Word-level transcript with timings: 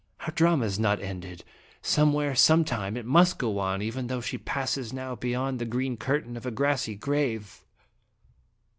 "Our 0.25 0.31
drama 0.31 0.65
is 0.65 0.79
not 0.79 0.99
ended. 0.99 1.43
Some 1.83 2.11
where, 2.11 2.33
some 2.33 2.65
time, 2.65 2.97
it 2.97 3.05
must 3.05 3.37
go 3.37 3.59
on, 3.59 3.83
even 3.83 4.07
though 4.07 4.19
she 4.19 4.39
passes 4.39 4.91
now 4.91 5.13
behind 5.15 5.59
the 5.59 5.63
green 5.65 5.95
curtain 5.95 6.35
of 6.35 6.47
a 6.47 6.49
grassy 6.49 6.95
grave 6.95 7.63